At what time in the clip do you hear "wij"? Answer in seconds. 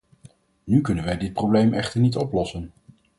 1.03-1.17